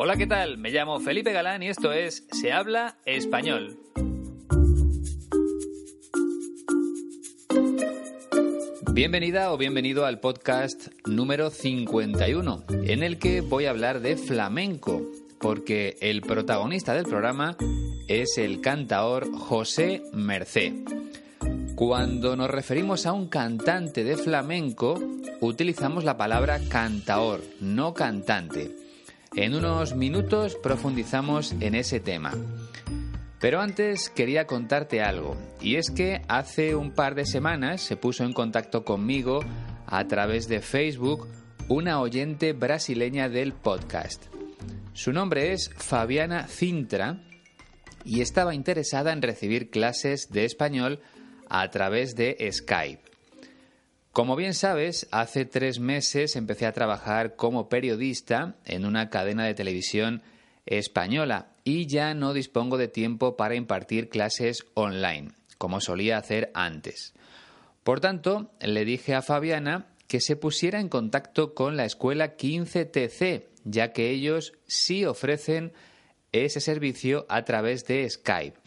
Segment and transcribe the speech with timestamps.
[0.00, 0.58] Hola, ¿qué tal?
[0.58, 3.80] Me llamo Felipe Galán y esto es Se habla español.
[8.92, 15.02] Bienvenida o bienvenido al podcast número 51, en el que voy a hablar de flamenco,
[15.40, 17.56] porque el protagonista del programa
[18.06, 20.74] es el cantaor José Mercé.
[21.74, 24.94] Cuando nos referimos a un cantante de flamenco,
[25.40, 28.87] utilizamos la palabra cantaor, no cantante.
[29.40, 32.32] En unos minutos profundizamos en ese tema.
[33.38, 38.24] Pero antes quería contarte algo, y es que hace un par de semanas se puso
[38.24, 39.38] en contacto conmigo
[39.86, 41.28] a través de Facebook
[41.68, 44.24] una oyente brasileña del podcast.
[44.92, 47.22] Su nombre es Fabiana Cintra
[48.04, 50.98] y estaba interesada en recibir clases de español
[51.48, 53.07] a través de Skype.
[54.18, 59.54] Como bien sabes, hace tres meses empecé a trabajar como periodista en una cadena de
[59.54, 60.24] televisión
[60.66, 67.14] española y ya no dispongo de tiempo para impartir clases online, como solía hacer antes.
[67.84, 73.44] Por tanto, le dije a Fabiana que se pusiera en contacto con la escuela 15TC,
[73.62, 75.72] ya que ellos sí ofrecen
[76.32, 78.58] ese servicio a través de Skype.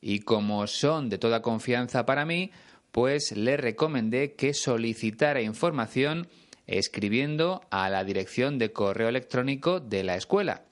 [0.00, 2.52] Y como son de toda confianza para mí,
[2.98, 6.26] pues le recomendé que solicitara información
[6.66, 10.64] escribiendo a la dirección de correo electrónico de la escuela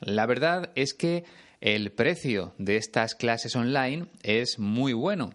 [0.01, 1.23] La verdad es que
[1.61, 5.29] el precio de estas clases online es muy bueno.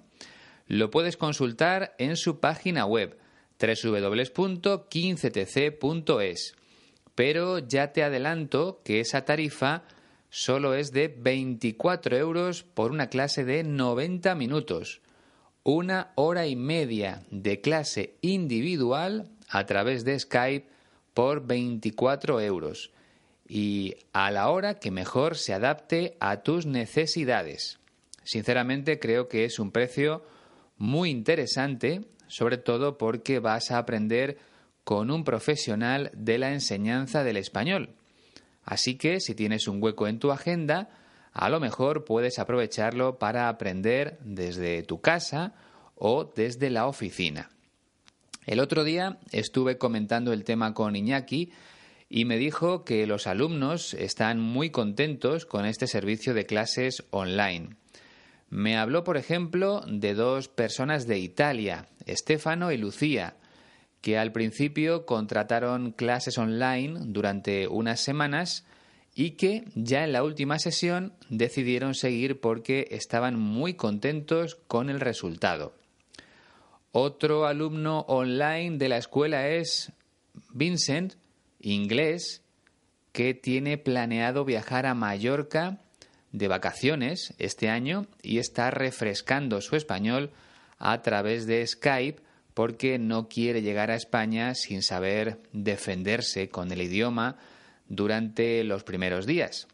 [0.67, 3.17] Lo puedes consultar en su página web
[3.59, 6.55] www.15tc.es
[7.15, 9.85] pero ya te adelanto que esa tarifa
[10.33, 15.03] solo es de 24 euros por una clase de 90 minutos,
[15.63, 20.67] una hora y media de clase individual a través de Skype
[21.13, 22.93] por 24 euros
[23.47, 27.79] y a la hora que mejor se adapte a tus necesidades.
[28.25, 30.25] Sinceramente creo que es un precio
[30.79, 34.39] muy interesante, sobre todo porque vas a aprender
[34.83, 37.97] con un profesional de la enseñanza del español.
[38.65, 40.91] Así que si tienes un hueco en tu agenda,
[41.33, 45.55] a lo mejor puedes aprovecharlo para aprender desde tu casa
[45.97, 47.51] o desde la oficina.
[48.47, 51.53] El otro día estuve comentando el tema con Iñaki
[52.09, 57.77] y me dijo que los alumnos están muy contentos con este servicio de clases online.
[58.51, 63.37] Me habló, por ejemplo, de dos personas de Italia, Stefano y Lucía,
[64.03, 68.67] que al principio contrataron clases online durante unas semanas
[69.15, 75.01] y que ya en la última sesión decidieron seguir porque estaban muy contentos con el
[75.01, 75.75] resultado.
[76.91, 79.93] Otro alumno online de la escuela es
[80.53, 81.15] Vincent,
[81.61, 82.43] inglés,
[83.13, 85.79] que tiene planeado viajar a Mallorca
[86.33, 90.31] de vacaciones este año y está refrescando su español
[90.79, 92.21] a través de Skype
[92.55, 97.37] porque no quiere llegar a España sin saber defenderse con el idioma
[97.89, 99.69] durante los primeros días.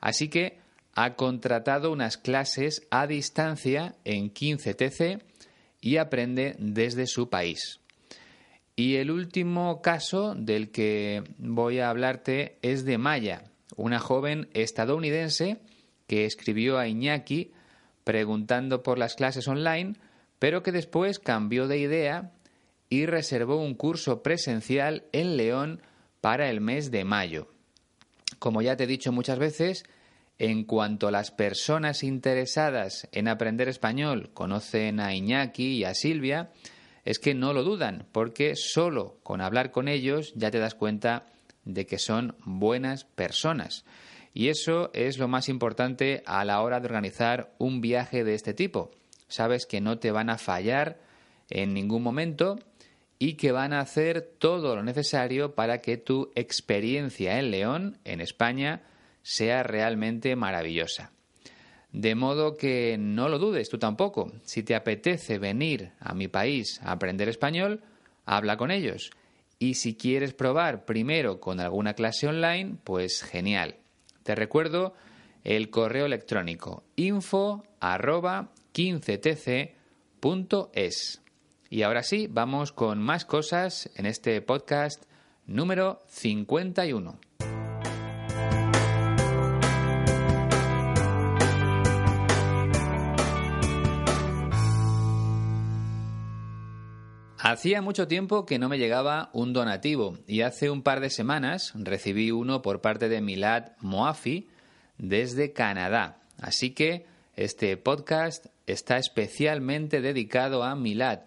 [0.00, 0.58] Así que
[0.94, 5.22] ha contratado unas clases a distancia en 15TC
[5.80, 7.80] y aprende desde su país.
[8.76, 13.44] Y el último caso del que voy a hablarte es de Maya,
[13.76, 15.58] una joven estadounidense
[16.06, 17.52] que escribió a Iñaki
[18.02, 19.94] preguntando por las clases online
[20.44, 22.34] pero que después cambió de idea
[22.90, 25.80] y reservó un curso presencial en León
[26.20, 27.48] para el mes de mayo.
[28.38, 29.84] Como ya te he dicho muchas veces,
[30.38, 36.50] en cuanto las personas interesadas en aprender español conocen a Iñaki y a Silvia,
[37.06, 41.24] es que no lo dudan, porque solo con hablar con ellos ya te das cuenta
[41.64, 43.86] de que son buenas personas.
[44.34, 48.52] Y eso es lo más importante a la hora de organizar un viaje de este
[48.52, 48.90] tipo
[49.34, 50.98] sabes que no te van a fallar
[51.50, 52.58] en ningún momento
[53.18, 58.20] y que van a hacer todo lo necesario para que tu experiencia en León, en
[58.20, 58.82] España,
[59.22, 61.12] sea realmente maravillosa.
[61.92, 64.32] De modo que no lo dudes tú tampoco.
[64.42, 67.82] Si te apetece venir a mi país a aprender español,
[68.26, 69.10] habla con ellos.
[69.58, 73.76] Y si quieres probar primero con alguna clase online, pues genial.
[74.24, 74.94] Te recuerdo
[75.44, 77.62] el correo electrónico info
[78.74, 81.22] 15tc.es.
[81.70, 85.04] Y ahora sí, vamos con más cosas en este podcast
[85.46, 87.20] número 51.
[97.46, 101.72] Hacía mucho tiempo que no me llegaba un donativo y hace un par de semanas
[101.74, 104.48] recibí uno por parte de Milad Moafi
[104.96, 106.22] desde Canadá.
[106.40, 107.04] Así que
[107.36, 111.20] este podcast está especialmente dedicado a Milad,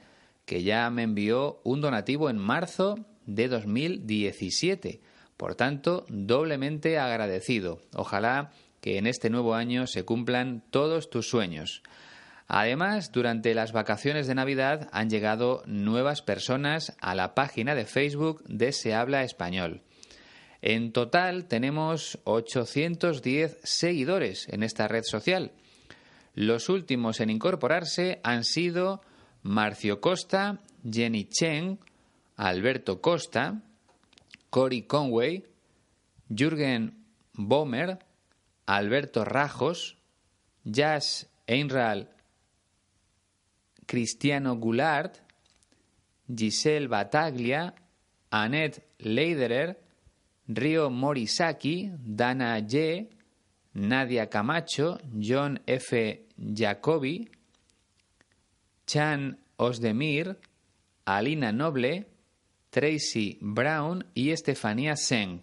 [0.45, 5.01] que ya me envió un donativo en marzo de 2017.
[5.35, 7.81] Por tanto, doblemente agradecido.
[7.93, 8.51] Ojalá
[8.81, 11.83] que en este nuevo año se cumplan todos tus sueños.
[12.47, 18.43] Además, durante las vacaciones de Navidad han llegado nuevas personas a la página de Facebook
[18.47, 19.81] de Se Habla Español.
[20.61, 25.51] En total tenemos 810 seguidores en esta red social.
[26.37, 29.01] Los últimos en incorporarse han sido
[29.41, 31.79] Marcio Costa, Jenny Cheng,
[32.35, 33.63] Alberto Costa,
[34.51, 35.47] Cory Conway,
[36.29, 37.03] Jürgen
[37.33, 38.05] Bomer,
[38.67, 39.97] Alberto Rajos,
[40.63, 42.11] Jazz Einral
[43.87, 45.17] Cristiano Goulart,
[46.27, 47.73] Giselle Bataglia,
[48.29, 49.81] Annette Leiderer,
[50.47, 53.09] Rio Morisaki, Dana Ye,
[53.77, 56.25] Nadia Camacho, John F.
[56.35, 57.29] Jacobi,
[58.87, 60.39] Chan Osdemir,
[61.05, 62.07] Alina Noble,
[62.71, 65.41] Tracy Brown y Estefanía Seng.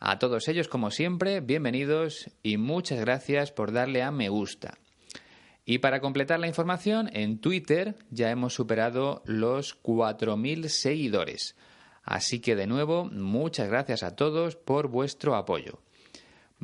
[0.00, 4.78] A todos ellos, como siempre, bienvenidos y muchas gracias por darle a me gusta.
[5.66, 11.56] Y para completar la información, en Twitter ya hemos superado los 4.000 seguidores.
[12.04, 15.80] Así que de nuevo, muchas gracias a todos por vuestro apoyo.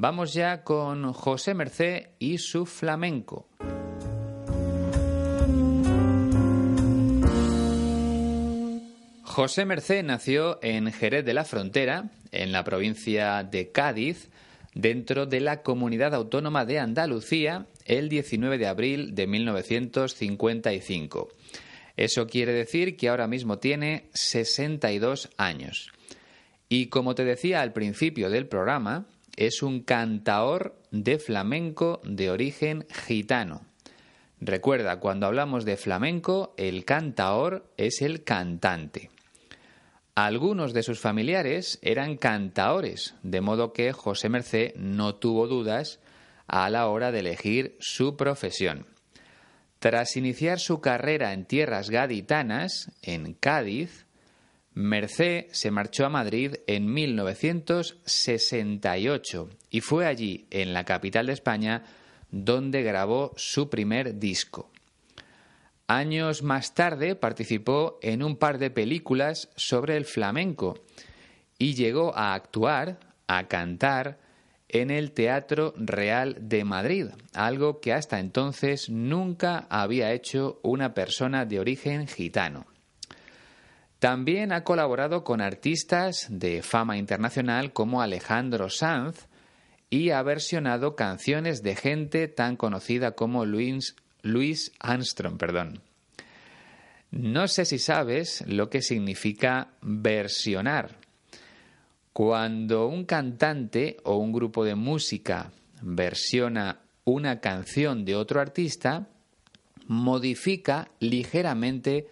[0.02, 3.46] Vamos ya con José Mercé y su flamenco.
[9.24, 14.30] José Mercé nació en Jerez de la Frontera, en la provincia de Cádiz,
[14.74, 21.28] dentro de la Comunidad Autónoma de Andalucía el 19 de abril de 1955.
[21.98, 25.92] Eso quiere decir que ahora mismo tiene 62 años.
[26.70, 29.04] Y como te decía al principio del programa,
[29.36, 33.62] es un cantaor de flamenco de origen gitano.
[34.40, 39.10] Recuerda, cuando hablamos de flamenco, el cantaor es el cantante.
[40.14, 46.00] Algunos de sus familiares eran cantaores, de modo que José Mercé no tuvo dudas
[46.46, 48.86] a la hora de elegir su profesión.
[49.78, 54.06] Tras iniciar su carrera en tierras gaditanas, en Cádiz,
[54.72, 61.82] Mercé se marchó a Madrid en 1968 y fue allí, en la capital de España,
[62.30, 64.70] donde grabó su primer disco.
[65.88, 70.84] Años más tarde participó en un par de películas sobre el flamenco
[71.58, 74.20] y llegó a actuar, a cantar
[74.68, 81.44] en el Teatro Real de Madrid, algo que hasta entonces nunca había hecho una persona
[81.44, 82.69] de origen gitano.
[84.00, 89.28] También ha colaborado con artistas de fama internacional como Alejandro Sanz
[89.90, 95.82] y ha versionado canciones de gente tan conocida como Louis Armstrong, perdón.
[97.10, 100.96] No sé si sabes lo que significa versionar.
[102.14, 105.52] Cuando un cantante o un grupo de música
[105.82, 109.08] versiona una canción de otro artista,
[109.88, 112.06] modifica ligeramente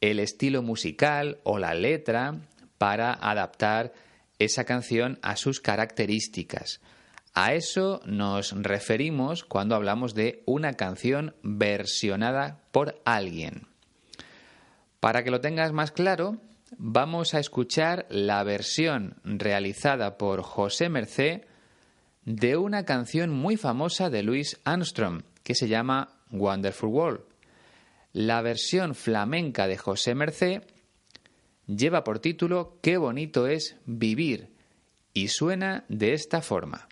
[0.00, 2.40] el estilo musical o la letra
[2.78, 3.92] para adaptar
[4.38, 6.80] esa canción a sus características.
[7.34, 13.68] A eso nos referimos cuando hablamos de una canción versionada por alguien.
[14.98, 16.38] Para que lo tengas más claro,
[16.76, 21.46] vamos a escuchar la versión realizada por José Mercé
[22.24, 27.29] de una canción muy famosa de Louis Armstrong que se llama Wonderful World.
[28.12, 30.62] La versión flamenca de José Mercé
[31.66, 34.52] lleva por título Qué bonito es vivir
[35.14, 36.88] y suena de esta forma.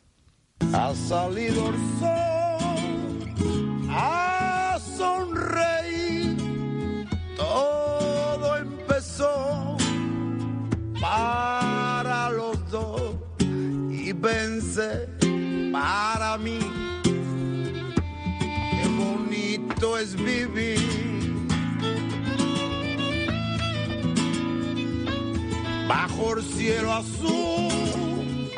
[0.72, 6.36] Ha salido el sol a sonreír,
[7.36, 9.76] todo empezó
[11.00, 13.16] para los dos
[13.90, 15.08] y pensé
[15.72, 16.60] para mí,
[17.02, 20.87] qué bonito es vivir.
[25.88, 28.50] Bajo el cielo azul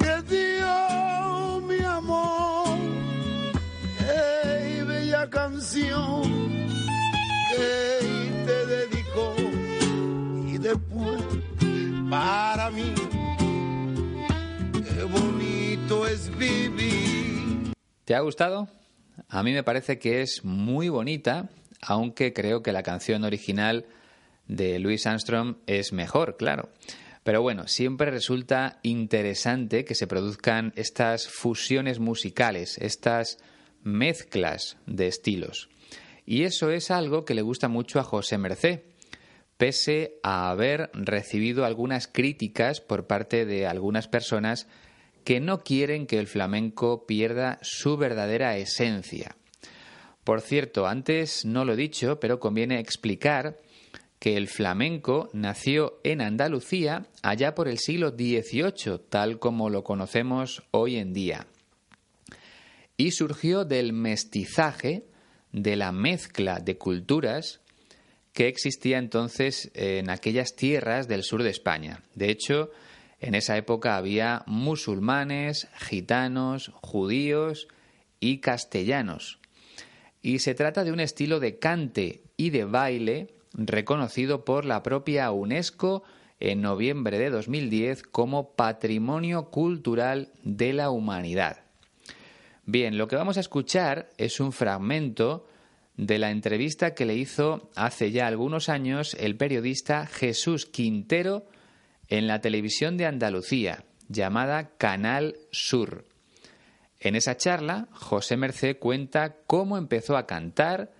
[0.00, 2.78] que dio mi amor,
[3.98, 6.22] qué bella canción
[7.50, 9.34] que te dedicó
[10.48, 11.22] y después
[12.08, 12.94] para mí
[14.72, 17.72] qué bonito es vivir.
[18.06, 18.68] ¿Te ha gustado?
[19.28, 21.50] A mí me parece que es muy bonita,
[21.82, 23.84] aunque creo que la canción original
[24.46, 26.70] de Louis Armstrong es mejor, claro.
[27.24, 33.38] Pero bueno, siempre resulta interesante que se produzcan estas fusiones musicales, estas
[33.82, 35.68] mezclas de estilos.
[36.26, 38.84] Y eso es algo que le gusta mucho a José Mercé,
[39.56, 44.66] pese a haber recibido algunas críticas por parte de algunas personas
[45.24, 49.36] que no quieren que el flamenco pierda su verdadera esencia.
[50.24, 53.58] Por cierto, antes no lo he dicho, pero conviene explicar
[54.22, 60.62] que el flamenco nació en Andalucía allá por el siglo XVIII, tal como lo conocemos
[60.70, 61.48] hoy en día.
[62.96, 65.06] Y surgió del mestizaje,
[65.50, 67.62] de la mezcla de culturas
[68.32, 72.04] que existía entonces en aquellas tierras del sur de España.
[72.14, 72.70] De hecho,
[73.18, 77.66] en esa época había musulmanes, gitanos, judíos
[78.20, 79.40] y castellanos.
[80.22, 85.30] Y se trata de un estilo de cante y de baile reconocido por la propia
[85.30, 86.02] UNESCO
[86.40, 91.62] en noviembre de 2010 como Patrimonio Cultural de la Humanidad.
[92.64, 95.46] Bien, lo que vamos a escuchar es un fragmento
[95.96, 101.46] de la entrevista que le hizo hace ya algunos años el periodista Jesús Quintero
[102.08, 106.06] en la televisión de Andalucía, llamada Canal Sur.
[106.98, 110.92] En esa charla, José Mercé cuenta cómo empezó a cantar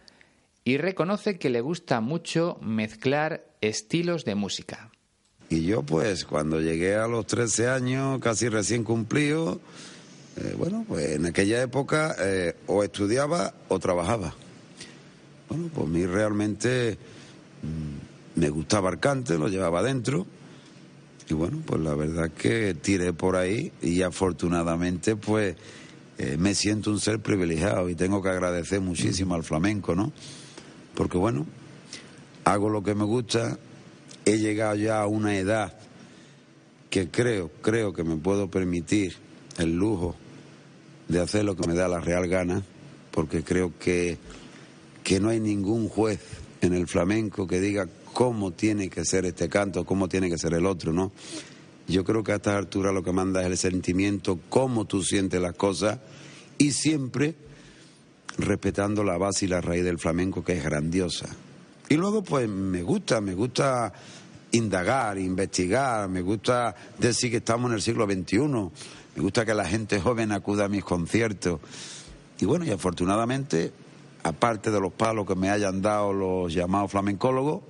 [0.64, 4.90] y reconoce que le gusta mucho mezclar estilos de música.
[5.49, 9.61] Y yo pues cuando llegué a los 13 años, casi recién cumplido,
[10.37, 14.35] eh, bueno, pues en aquella época eh, o estudiaba o trabajaba.
[15.49, 16.97] Bueno, pues a mí realmente
[17.62, 20.26] mm, me gustaba el cante, lo llevaba dentro
[21.28, 25.57] y bueno, pues la verdad que tiré por ahí y afortunadamente pues
[26.19, 30.12] eh, me siento un ser privilegiado y tengo que agradecer muchísimo al flamenco, ¿no?
[30.94, 31.46] Porque bueno,
[32.44, 33.58] hago lo que me gusta,
[34.25, 35.75] he llegado ya a una edad
[36.90, 39.14] que creo, creo que me puedo permitir
[39.58, 40.14] el lujo
[41.08, 42.62] de hacer lo que me da la real gana,
[43.11, 44.18] porque creo que,
[45.02, 46.20] que no hay ningún juez
[46.61, 50.54] en el flamenco que diga cómo tiene que ser este canto, cómo tiene que ser
[50.54, 51.12] el otro, ¿no?
[51.88, 55.40] Yo creo que a estas alturas lo que manda es el sentimiento, cómo tú sientes
[55.40, 55.99] las cosas
[56.58, 57.34] y siempre
[58.38, 61.26] respetando la base y la raíz del flamenco que es grandiosa.
[61.88, 63.92] Y luego pues me gusta, me gusta
[64.52, 69.64] indagar, investigar, me gusta decir que estamos en el siglo XXI, me gusta que la
[69.64, 71.60] gente joven acuda a mis conciertos.
[72.38, 73.72] Y bueno, y afortunadamente,
[74.22, 77.62] aparte de los palos que me hayan dado los llamados flamencólogos,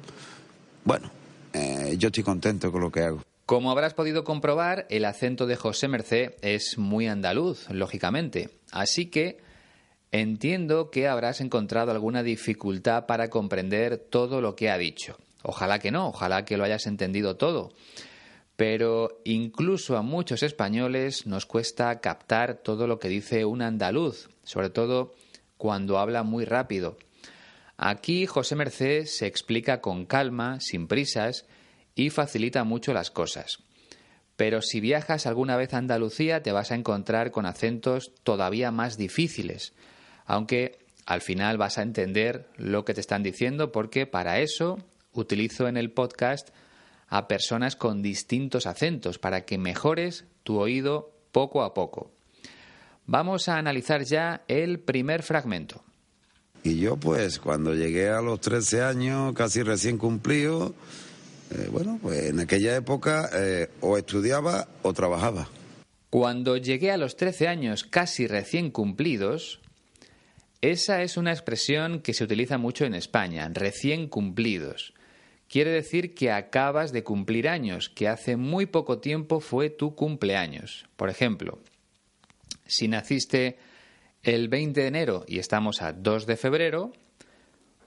[0.85, 1.11] bueno,
[1.53, 3.23] eh, yo estoy contento con lo que hago.
[3.47, 8.51] Como habrás podido comprobar, el acento de José Mercé es muy andaluz, lógicamente.
[8.71, 9.41] Así que
[10.13, 15.19] entiendo que habrás encontrado alguna dificultad para comprender todo lo que ha dicho.
[15.43, 17.73] Ojalá que no, ojalá que lo hayas entendido todo.
[18.55, 24.71] Pero incluso a muchos españoles nos cuesta captar todo lo que dice un andaluz, sobre
[24.71, 25.15] todo
[25.57, 26.97] cuando habla muy rápido.
[27.79, 31.47] Aquí José Merced se explica con calma, sin prisas,
[31.95, 33.59] y facilita mucho las cosas.
[34.37, 38.97] Pero si viajas alguna vez a Andalucía te vas a encontrar con acentos todavía más
[38.97, 39.73] difíciles,
[40.33, 44.79] aunque al final vas a entender lo que te están diciendo porque para eso
[45.13, 46.49] utilizo en el podcast
[47.09, 52.11] a personas con distintos acentos para que mejores tu oído poco a poco.
[53.05, 55.83] Vamos a analizar ya el primer fragmento.
[56.63, 60.75] Y yo pues cuando llegué a los 13 años, casi recién cumplido,
[61.51, 65.51] eh, bueno, pues en aquella época eh, o estudiaba o trabajaba.
[66.09, 69.62] Cuando llegué a los 13 años casi recién cumplidos,
[70.63, 74.95] esa es una expresión que se utiliza mucho en España, recién cumplidos.
[75.49, 80.87] Quiere decir que acabas de cumplir años, que hace muy poco tiempo fue tu cumpleaños.
[80.97, 81.59] Por ejemplo,
[82.65, 83.59] si naciste
[84.23, 86.93] el 20 de enero y estamos a 2 de febrero,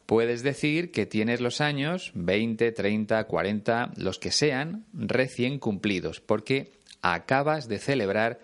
[0.06, 6.74] puedes decir que tienes los años 20, 30, 40, los que sean, recién cumplidos, porque
[7.02, 8.42] acabas de celebrar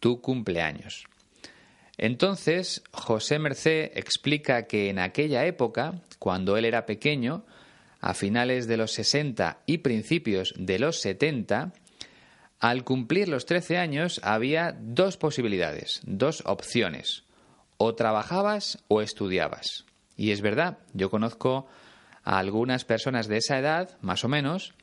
[0.00, 1.06] tu cumpleaños.
[1.98, 7.44] Entonces, José Mercé explica que en aquella época, cuando él era pequeño,
[8.00, 11.72] a finales de los 60 y principios de los 70,
[12.60, 17.24] al cumplir los 13 años había dos posibilidades, dos opciones.
[17.76, 19.84] O trabajabas o estudiabas.
[20.16, 21.66] Y es verdad, yo conozco
[22.24, 24.74] a algunas personas de esa edad, más o menos,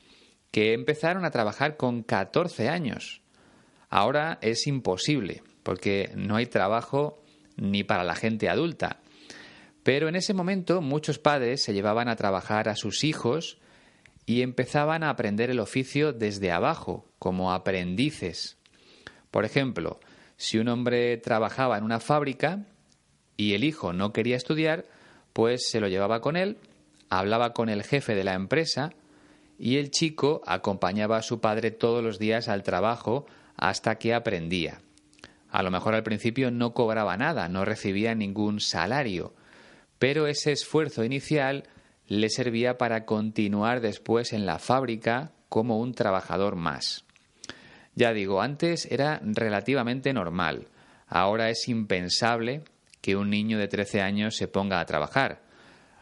[0.51, 3.22] que empezaron a trabajar con 14 años.
[3.89, 7.24] Ahora es imposible, porque no hay trabajo
[7.57, 9.00] ni para la gente adulta.
[9.81, 13.57] Pero en ese momento muchos padres se llevaban a trabajar a sus hijos
[14.27, 18.57] y empezaban a aprender el oficio desde abajo, como aprendices.
[19.31, 20.00] Por ejemplo,
[20.38, 22.67] si un hombre trabajaba en una fábrica
[23.36, 24.86] y el hijo no quería estudiar,
[25.34, 26.57] pues se lo llevaba con él,
[27.10, 28.91] hablaba con el jefe de la empresa
[29.57, 33.25] y el chico acompañaba a su padre todos los días al trabajo
[33.57, 34.81] hasta que aprendía.
[35.55, 39.33] A lo mejor al principio no cobraba nada, no recibía ningún salario,
[40.00, 41.63] pero ese esfuerzo inicial
[42.07, 47.05] le servía para continuar después en la fábrica como un trabajador más.
[47.93, 50.67] Ya digo, antes era relativamente normal,
[51.07, 52.65] ahora es impensable
[53.00, 55.41] que un niño de 13 años se ponga a trabajar.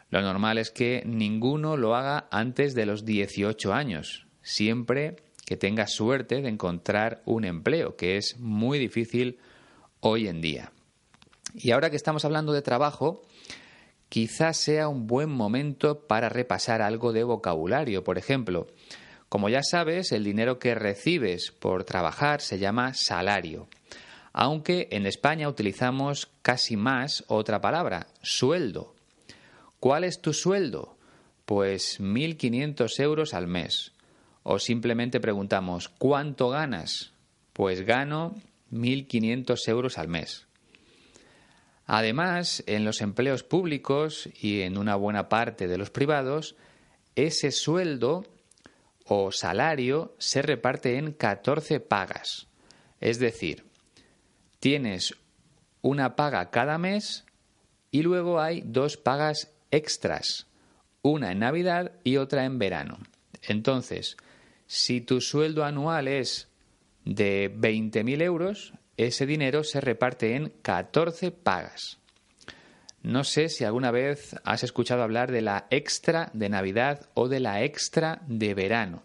[0.09, 5.17] Lo normal es que ninguno lo haga antes de los 18 años, siempre
[5.53, 9.37] que tenga suerte de encontrar un empleo, que es muy difícil
[9.99, 10.71] hoy en día.
[11.53, 13.21] Y ahora que estamos hablando de trabajo,
[14.09, 18.03] quizás sea un buen momento para repasar algo de vocabulario.
[18.03, 18.65] Por ejemplo,
[19.29, 23.67] como ya sabes, el dinero que recibes por trabajar se llama salario.
[24.31, 28.95] Aunque en España utilizamos casi más otra palabra, sueldo.
[29.79, 30.97] ¿Cuál es tu sueldo?
[31.45, 33.92] Pues 1.500 euros al mes.
[34.43, 37.13] O simplemente preguntamos, ¿cuánto ganas?
[37.53, 38.35] Pues gano
[38.71, 40.47] 1.500 euros al mes.
[41.85, 46.55] Además, en los empleos públicos y en una buena parte de los privados,
[47.15, 48.25] ese sueldo
[49.05, 52.47] o salario se reparte en 14 pagas.
[52.99, 53.65] Es decir,
[54.59, 55.15] tienes
[55.81, 57.25] una paga cada mes
[57.91, 60.47] y luego hay dos pagas extras,
[61.01, 62.97] una en Navidad y otra en verano.
[63.41, 64.15] Entonces,
[64.73, 66.49] si tu sueldo anual es
[67.05, 71.99] de 20.000 euros, ese dinero se reparte en 14 pagas.
[73.03, 77.39] No sé si alguna vez has escuchado hablar de la extra de Navidad o de
[77.39, 79.03] la extra de verano.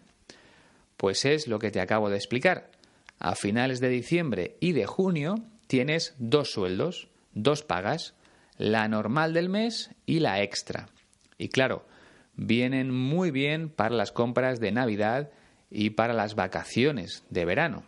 [0.97, 2.71] Pues es lo que te acabo de explicar.
[3.19, 5.35] A finales de diciembre y de junio
[5.67, 8.15] tienes dos sueldos, dos pagas,
[8.57, 10.89] la normal del mes y la extra.
[11.37, 11.85] Y claro,
[12.33, 15.29] vienen muy bien para las compras de Navidad
[15.69, 17.83] y para las vacaciones de verano.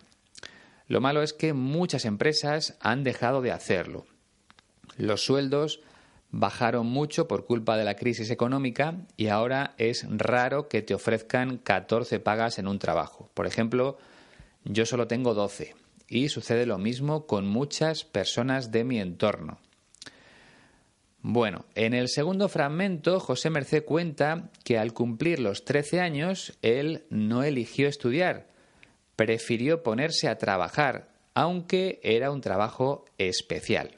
[0.88, 4.06] Lo malo es que muchas empresas han dejado de hacerlo.
[4.98, 5.82] Los sueldos
[6.32, 11.58] bajaron mucho por culpa de la crisis económica y ahora es raro que te ofrezcan
[11.58, 13.30] 14 pagas en un trabajo.
[13.34, 13.98] Por ejemplo,
[14.64, 15.76] yo solo tengo 12
[16.08, 19.60] y sucede lo mismo con muchas personas de mi entorno.
[21.24, 27.04] Bueno, en el segundo fragmento José Merced cuenta que al cumplir los 13 años él
[27.12, 28.48] no eligió estudiar,
[29.16, 33.92] prefirió ponerse a trabajar, aunque era un trabajo especial.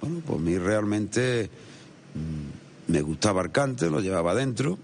[0.00, 1.48] Bueno, pues a mí realmente
[2.14, 4.78] mm, me gustaba el cante, lo llevaba dentro.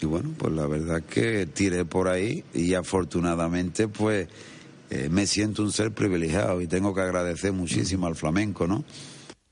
[0.00, 4.28] Y bueno, pues la verdad que tiré por ahí y afortunadamente pues
[4.90, 8.84] eh, me siento un ser privilegiado y tengo que agradecer muchísimo al flamenco, ¿no?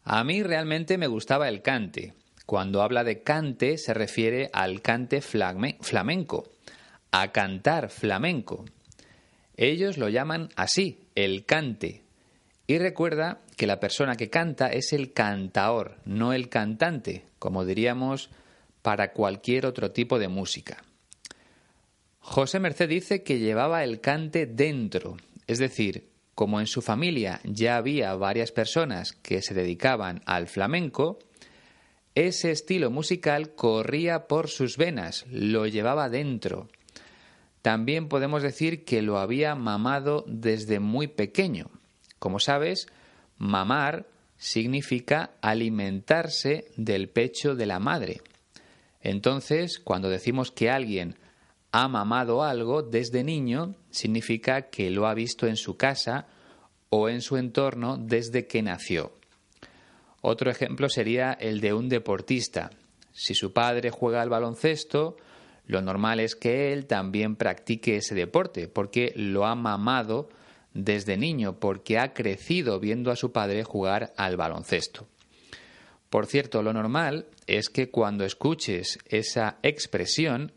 [0.09, 2.14] A mí realmente me gustaba el cante.
[2.47, 6.45] Cuando habla de cante se refiere al cante flamenco
[7.11, 8.64] a cantar flamenco.
[9.57, 12.05] Ellos lo llaman así, el cante.
[12.69, 18.31] Y recuerda que la persona que canta es el cantaor, no el cantante, como diríamos
[18.83, 20.85] para cualquier otro tipo de música.
[22.21, 25.16] José Merced dice que llevaba el cante dentro,
[25.49, 31.18] es decir, como en su familia ya había varias personas que se dedicaban al flamenco,
[32.14, 36.68] ese estilo musical corría por sus venas, lo llevaba dentro.
[37.62, 41.70] También podemos decir que lo había mamado desde muy pequeño.
[42.18, 42.87] Como sabes,
[43.38, 48.20] mamar significa alimentarse del pecho de la madre.
[49.01, 51.16] Entonces, cuando decimos que alguien
[51.72, 56.26] ha mamado algo desde niño, significa que lo ha visto en su casa
[56.88, 59.12] o en su entorno desde que nació.
[60.22, 62.70] Otro ejemplo sería el de un deportista.
[63.12, 65.16] Si su padre juega al baloncesto,
[65.66, 70.29] lo normal es que él también practique ese deporte, porque lo ha mamado
[70.74, 75.07] desde niño, porque ha crecido viendo a su padre jugar al baloncesto.
[76.11, 80.52] Por cierto, lo normal es que cuando escuches esa expresión,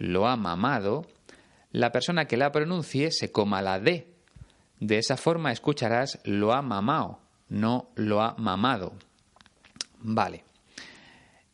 [0.00, 1.06] lo ha mamado,
[1.72, 4.08] la persona que la pronuncie se coma la D.
[4.80, 8.94] De esa forma escucharás lo ha mamado, no lo ha mamado.
[9.98, 10.44] Vale.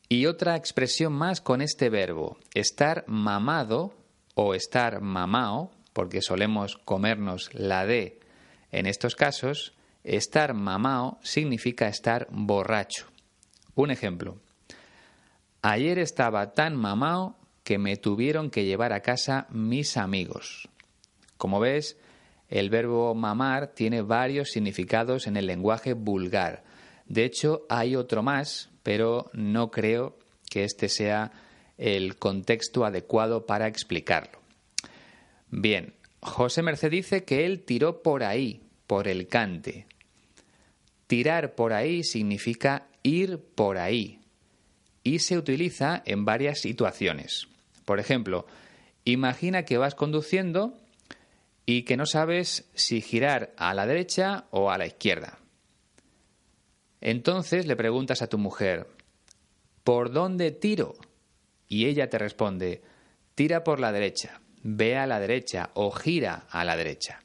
[0.09, 3.95] Y otra expresión más con este verbo, estar mamado
[4.37, 8.21] o estar mamao, porque solemos comernos la D
[8.71, 13.07] en estos casos, estar mamao significa estar borracho.
[13.75, 14.39] Un ejemplo.
[15.63, 20.69] Ayer estaba tan mamao que me tuvieron que llevar a casa mis amigos.
[21.37, 21.97] Como ves,
[22.49, 26.63] el verbo mamar tiene varios significados en el lenguaje vulgar.
[27.07, 30.17] De hecho, hay otro más, pero no creo
[30.49, 31.33] que este sea
[31.77, 34.39] el contexto adecuado para explicarlo.
[35.51, 39.89] Bien, José Merced dice que él tiró por ahí, por el cante.
[41.09, 44.21] Tirar por ahí significa ir por ahí
[45.03, 47.49] y se utiliza en varias situaciones.
[47.87, 48.47] Por ejemplo,
[49.05, 50.75] imagina que vas conduciendo
[51.65, 55.39] y que no sabes si girar a la derecha o a la izquierda.
[57.01, 58.89] Entonces le preguntas a tu mujer,
[59.85, 60.97] ¿por dónde tiro?
[61.69, 62.83] Y ella te responde,
[63.35, 67.21] tira por la derecha, ve a la derecha o gira a la derecha.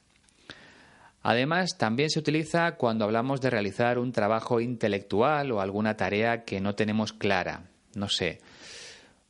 [1.22, 6.60] Además, también se utiliza cuando hablamos de realizar un trabajo intelectual o alguna tarea que
[6.60, 7.64] no tenemos clara.
[7.94, 8.40] No sé.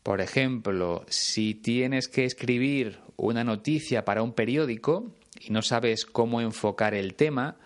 [0.02, 6.40] Por ejemplo, si tienes que escribir una noticia para un periódico y no sabes cómo
[6.40, 7.56] enfocar el tema,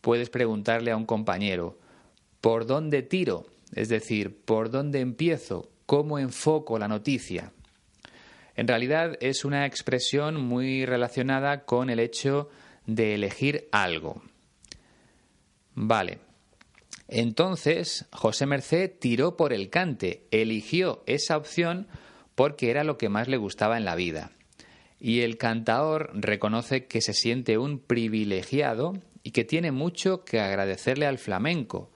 [0.00, 1.78] puedes preguntarle a un compañero,
[2.40, 3.46] ¿por dónde tiro?
[3.74, 5.70] Es decir, ¿por dónde empiezo?
[5.86, 7.52] ¿Cómo enfoco la noticia?
[8.54, 12.48] En realidad es una expresión muy relacionada con el hecho
[12.86, 14.22] de elegir algo.
[15.74, 16.31] Vale.
[17.14, 21.86] Entonces, José Merced tiró por el cante, eligió esa opción
[22.34, 24.32] porque era lo que más le gustaba en la vida.
[24.98, 31.04] Y el cantaor reconoce que se siente un privilegiado y que tiene mucho que agradecerle
[31.04, 31.90] al flamenco,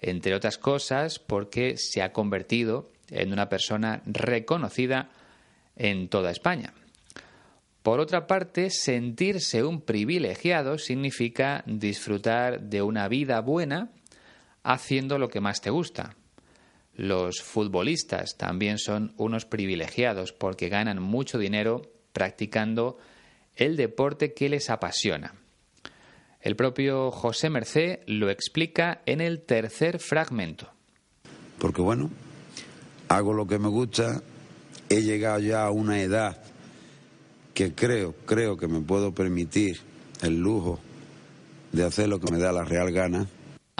[0.00, 5.10] entre otras cosas porque se ha convertido en una persona reconocida
[5.76, 6.74] en toda España.
[7.84, 13.92] Por otra parte, sentirse un privilegiado significa disfrutar de una vida buena
[14.62, 16.16] haciendo lo que más te gusta.
[16.94, 22.98] Los futbolistas también son unos privilegiados porque ganan mucho dinero practicando
[23.56, 25.34] el deporte que les apasiona.
[26.40, 30.70] El propio José Mercé lo explica en el tercer fragmento.
[31.58, 32.10] Porque bueno,
[33.08, 34.22] hago lo que me gusta,
[34.88, 36.42] he llegado ya a una edad
[37.52, 39.80] que creo, creo que me puedo permitir
[40.22, 40.80] el lujo
[41.72, 43.26] de hacer lo que me da la real gana.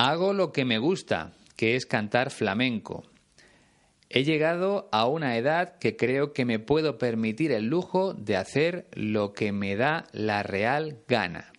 [0.02, 3.04] Hago lo que me gusta, que es cantar flamenco.
[4.08, 8.86] He llegado a una edad que creo que me puedo permitir el lujo de hacer
[8.94, 11.52] lo que me da la real gana.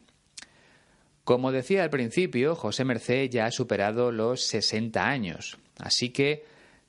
[1.23, 6.43] Como decía al principio, José Mercé ya ha superado los 60 años, así que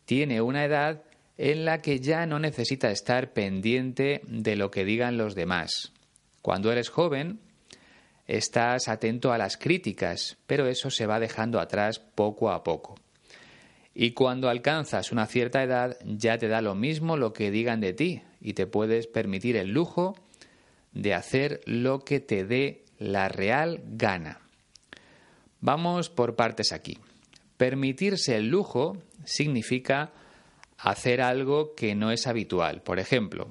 [0.06, 1.02] tiene una edad
[1.36, 5.92] en la que ya no necesita estar pendiente de lo que digan los demás.
[6.40, 7.40] Cuando eres joven,
[8.26, 12.94] estás atento a las críticas, pero eso se va dejando atrás poco a poco.
[13.94, 17.92] Y cuando alcanzas una cierta edad ya te da lo mismo lo que digan de
[17.92, 20.16] ti y te puedes permitir el lujo
[20.92, 24.40] de hacer lo que te dé la real gana.
[25.60, 26.98] Vamos por partes aquí.
[27.56, 30.12] Permitirse el lujo significa
[30.78, 32.82] hacer algo que no es habitual.
[32.82, 33.50] Por ejemplo,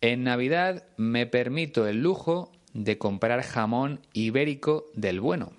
[0.00, 5.52] en Navidad me permito el lujo de comprar jamón ibérico del bueno,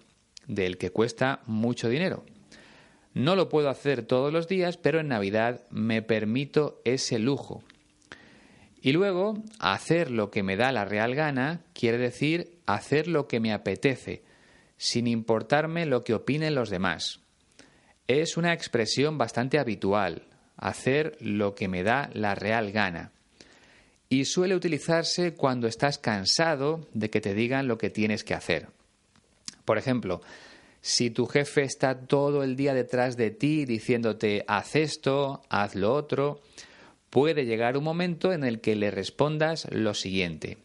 [0.48, 2.26] del que cuesta mucho dinero.
[3.14, 7.64] No lo puedo hacer todos los días, pero en Navidad me permito ese lujo.
[8.82, 13.40] Y luego, hacer lo que me da la real gana quiere decir hacer lo que
[13.40, 14.24] me apetece,
[14.78, 17.20] sin importarme lo que opinen los demás.
[18.08, 20.24] Es una expresión bastante habitual,
[20.56, 23.12] hacer lo que me da la real gana.
[24.10, 28.68] Y suele utilizarse cuando estás cansado de que te digan lo que tienes que hacer.
[29.66, 30.22] Por ejemplo,
[30.82, 35.94] si tu jefe está todo el día detrás de ti diciéndote haz esto, haz lo
[35.94, 36.42] otro,
[37.12, 40.58] puede llegar un momento en el que le respondas lo siguiente.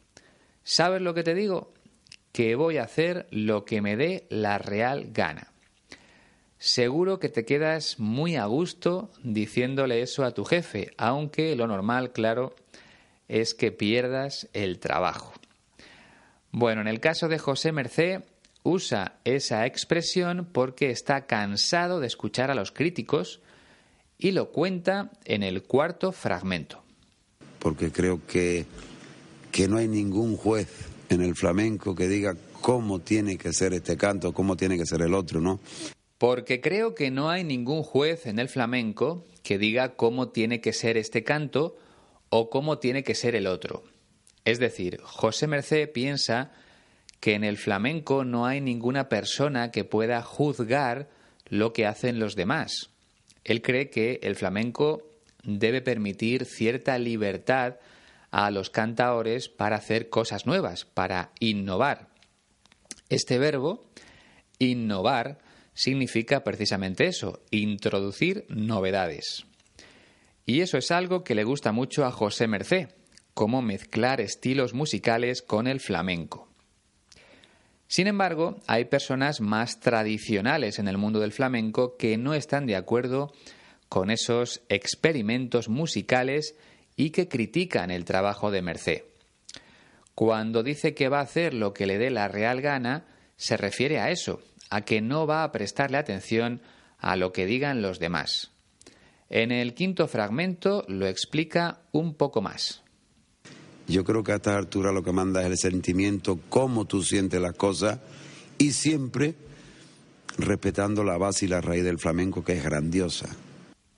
[0.62, 1.72] ¿Sabes lo que te digo?
[2.33, 5.52] Que voy a hacer lo que me dé la real gana.
[6.59, 12.12] Seguro que te quedas muy a gusto diciéndole eso a tu jefe, aunque lo normal,
[12.12, 12.54] claro,
[13.28, 15.32] es que pierdas el trabajo.
[16.50, 18.22] Bueno, en el caso de José Mercé,
[18.62, 23.40] usa esa expresión porque está cansado de escuchar a los críticos
[24.18, 26.82] y lo cuenta en el cuarto fragmento.
[27.58, 28.66] Porque creo que,
[29.52, 30.68] que no hay ningún juez
[31.08, 35.02] en el flamenco que diga cómo tiene que ser este canto, cómo tiene que ser
[35.02, 35.60] el otro, ¿no?
[36.18, 40.72] Porque creo que no hay ningún juez en el flamenco que diga cómo tiene que
[40.72, 41.76] ser este canto
[42.37, 43.85] o cómo tiene que ser el otro.
[44.44, 46.51] Es decir, José Mercé piensa
[47.20, 51.09] que en el flamenco no hay ninguna persona que pueda juzgar
[51.47, 52.90] lo que hacen los demás.
[53.44, 55.12] Él cree que el flamenco
[55.44, 57.77] debe permitir cierta libertad
[58.33, 62.09] a los cantaores para hacer cosas nuevas, para innovar.
[63.11, 63.87] Este verbo,
[64.59, 65.38] innovar,
[65.73, 69.47] significa precisamente eso, introducir novedades.
[70.46, 72.88] Y eso es algo que le gusta mucho a José Mercé,
[73.33, 76.48] cómo mezclar estilos musicales con el flamenco.
[77.87, 82.76] Sin embargo, hay personas más tradicionales en el mundo del flamenco que no están de
[82.76, 83.33] acuerdo
[83.88, 86.57] con esos experimentos musicales
[86.96, 89.04] y que critican el trabajo de Mercé.
[90.14, 93.98] Cuando dice que va a hacer lo que le dé la real gana, se refiere
[93.98, 96.62] a eso, a que no va a prestarle atención
[96.98, 98.53] a lo que digan los demás.
[99.35, 102.85] En el quinto fragmento lo explica un poco más.
[103.88, 107.40] Yo creo que a esta altura lo que manda es el sentimiento, cómo tú sientes
[107.40, 107.99] las cosas
[108.59, 109.35] y siempre
[110.38, 113.35] respetando la base y la raíz del flamenco que es grandiosa.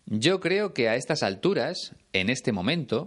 [0.06, 3.06] Yo creo que a estas alturas, en este momento,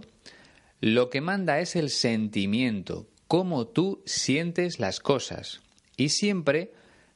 [0.80, 5.62] lo que manda es el sentimiento, cómo tú sientes las cosas,
[5.96, 6.70] y siempre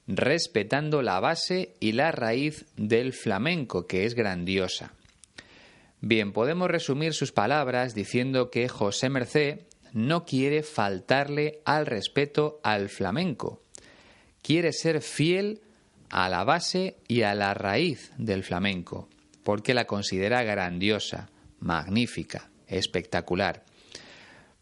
[0.08, 4.92] respetando la base y la raíz del flamenco, que es grandiosa.
[6.06, 9.64] Bien, podemos resumir sus palabras diciendo que José Mercé
[9.94, 13.62] no quiere faltarle al respeto al flamenco,
[14.42, 15.62] quiere ser fiel
[16.10, 19.08] a la base y a la raíz del flamenco
[19.44, 23.64] porque la considera grandiosa, magnífica, espectacular.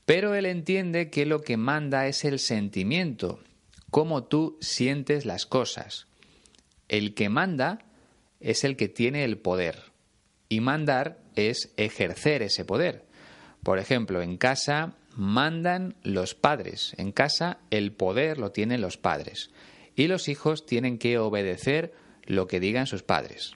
[0.05, 3.41] Pero él entiende que lo que manda es el sentimiento,
[3.91, 6.07] cómo tú sientes las cosas.
[6.89, 7.79] El que manda
[8.39, 9.92] es el que tiene el poder.
[10.53, 13.07] Y mandar es ejercer ese poder.
[13.63, 16.93] Por ejemplo, en casa mandan los padres.
[16.99, 19.49] En casa el poder lo tienen los padres.
[19.97, 21.95] Y los hijos tienen que obedecer
[22.27, 23.53] lo que digan sus padres.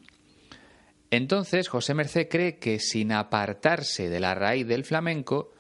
[1.11, 5.53] Entonces José Mercé cree que sin apartarse de la raíz del flamenco,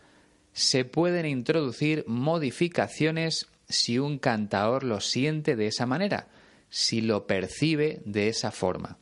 [0.54, 6.28] se pueden introducir modificaciones si un cantaor lo siente de esa manera,
[6.70, 8.96] si lo percibe de esa forma.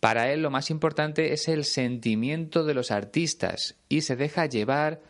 [0.00, 5.00] Para él lo más importante es el sentimiento de los artistas y se deja llevar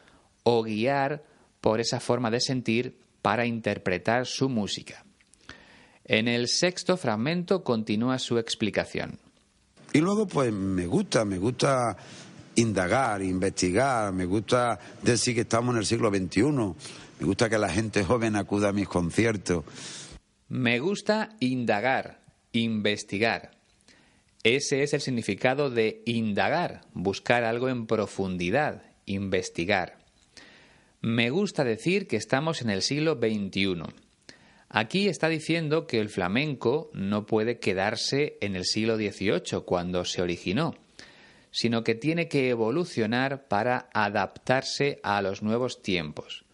[0.44, 1.24] o guiar
[1.60, 5.04] por esa forma de sentir para interpretar su música.
[6.04, 9.18] En el sexto fragmento continúa su explicación.
[9.92, 11.96] Y luego, pues me gusta, me gusta
[12.54, 17.68] indagar, investigar, me gusta decir que estamos en el siglo XXI, me gusta que la
[17.68, 19.64] gente joven acuda a mis conciertos.
[20.48, 22.22] Me gusta indagar,
[22.52, 23.57] investigar.
[24.44, 29.98] Ese es el significado de indagar, buscar algo en profundidad, investigar.
[31.00, 33.82] Me gusta decir que estamos en el siglo XXI.
[34.68, 40.22] Aquí está diciendo que el flamenco no puede quedarse en el siglo XVIII, cuando se
[40.22, 40.74] originó,
[41.50, 46.44] sino que tiene que evolucionar para adaptarse a los nuevos tiempos.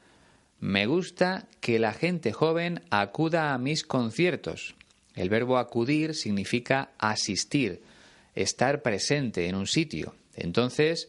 [0.60, 4.76] Me gusta que la gente joven acuda a mis conciertos.
[5.14, 7.82] El verbo acudir significa asistir,
[8.34, 10.14] estar presente en un sitio.
[10.34, 11.08] Entonces,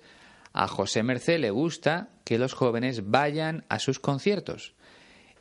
[0.54, 4.74] a José Mercé le gusta que los jóvenes vayan a sus conciertos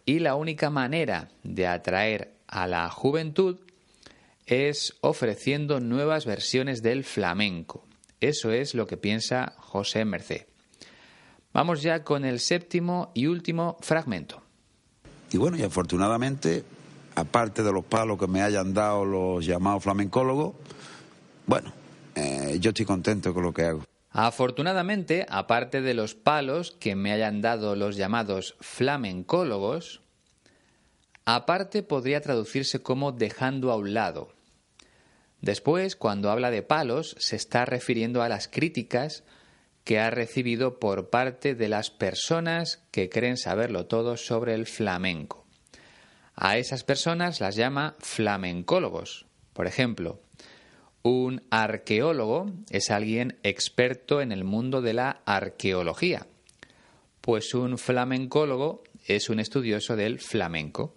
[0.06, 3.58] y la única manera de atraer a la juventud
[4.46, 7.86] es ofreciendo nuevas versiones del flamenco.
[8.20, 10.46] Eso es lo que piensa José Mercé.
[11.52, 14.42] Vamos ya con el séptimo y último fragmento.
[15.30, 16.64] Y bueno, y afortunadamente,
[17.14, 20.54] aparte de los palos que me hayan dado los llamados flamencólogos,
[21.46, 21.72] bueno,
[22.14, 23.84] eh, yo estoy contento con lo que hago.
[24.10, 30.02] Afortunadamente, aparte de los palos que me hayan dado los llamados flamencólogos,
[31.24, 34.28] aparte podría traducirse como dejando a un lado.
[35.40, 39.24] Después, cuando habla de palos, se está refiriendo a las críticas
[39.82, 45.43] que ha recibido por parte de las personas que creen saberlo todo sobre el flamenco.
[46.36, 49.26] A esas personas las llama flamencólogos.
[49.52, 50.20] Por ejemplo,
[51.02, 56.26] un arqueólogo es alguien experto en el mundo de la arqueología,
[57.20, 60.94] pues un flamencólogo es un estudioso del flamenco.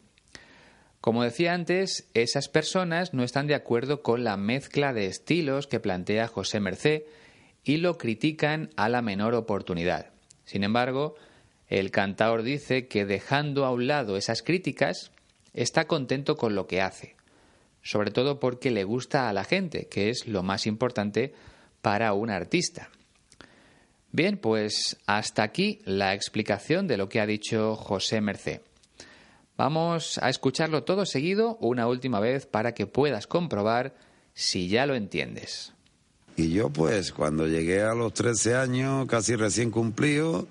[1.01, 5.79] Como decía antes, esas personas no están de acuerdo con la mezcla de estilos que
[5.79, 7.05] plantea José Mercé
[7.63, 10.07] y lo critican a la menor oportunidad.
[10.45, 11.15] Sin embargo,
[11.67, 15.11] el cantaor dice que dejando a un lado esas críticas,
[15.61, 17.17] está contento con lo que hace
[17.87, 21.33] sobre todo porque le gusta a la gente, que es lo más importante
[21.81, 22.89] para un artista.
[24.11, 28.61] Bien, pues hasta aquí la explicación de lo que ha dicho José Mercé.
[29.55, 33.95] Vamos a escucharlo todo seguido una última vez para que puedas comprobar
[34.33, 35.71] si ya lo entiendes.
[36.35, 40.45] Y yo pues cuando llegué a los 13 años, casi recién cumplido,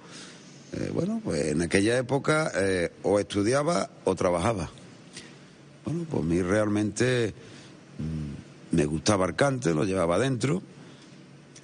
[0.73, 4.71] eh, bueno, pues en aquella época eh, o estudiaba o trabajaba.
[5.87, 7.33] Bueno, pues a mí realmente
[7.99, 10.63] mm, me gustaba el cante, lo llevaba dentro.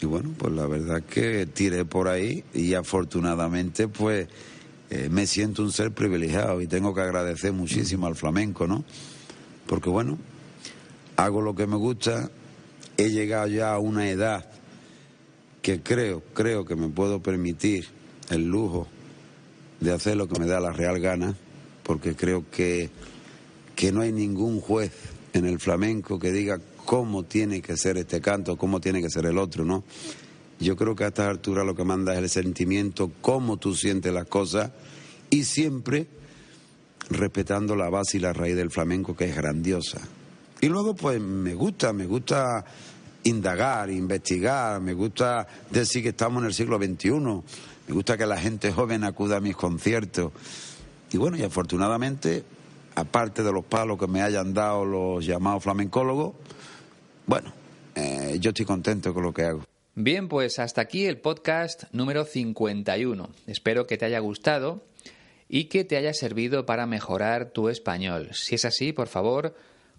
[0.01, 4.29] Y bueno, pues la verdad que tiré por ahí y afortunadamente pues
[4.91, 8.85] eh, me siento un ser privilegiado y tengo que agradecer muchísimo al flamenco, ¿no?
[9.67, 10.19] Porque bueno,
[11.17, 12.31] hago lo que me gusta,
[12.97, 14.45] he llegado ya a una edad
[15.63, 17.87] que creo, creo que me puedo permitir
[18.31, 18.89] el lujo
[19.81, 21.37] de hacer lo que me da la real gana,
[21.85, 22.91] porque creo que,
[23.83, 24.93] que no hay ningún juez
[25.33, 29.27] en el flamenco que diga cómo tiene que ser este canto, cómo tiene que ser
[29.27, 29.83] el otro, ¿no?
[30.61, 34.13] Yo creo que a estas alturas lo que manda es el sentimiento, cómo tú sientes
[34.13, 34.71] las cosas
[35.31, 36.07] y siempre
[37.11, 39.99] respetando la base y la raíz del flamenco que es grandiosa.
[40.61, 42.65] Y luego pues me gusta, me gusta
[43.25, 48.39] indagar, investigar, me gusta decir que estamos en el siglo XXI, me gusta que la
[48.39, 50.31] gente joven acuda a mis conciertos.
[51.11, 52.45] Y bueno, y afortunadamente,
[52.95, 56.35] aparte de los palos que me hayan dado los llamados flamencólogos,
[57.27, 57.53] bueno,
[57.95, 59.65] eh, yo estoy contento con lo que hago.
[59.95, 63.29] Bien, pues hasta aquí el podcast número 51.
[63.47, 64.85] Espero que te haya gustado
[65.49, 68.31] y que te haya servido para mejorar tu español.
[68.33, 69.55] Si es así, por favor,